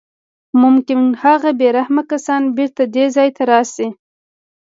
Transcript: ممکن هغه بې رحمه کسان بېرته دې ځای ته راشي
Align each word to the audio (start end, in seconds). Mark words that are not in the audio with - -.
ممکن 0.61 1.01
هغه 1.23 1.49
بې 1.59 1.67
رحمه 1.77 2.03
کسان 2.11 2.41
بېرته 2.57 2.83
دې 2.93 3.05
ځای 3.15 3.29
ته 3.37 3.43
راشي 3.51 3.87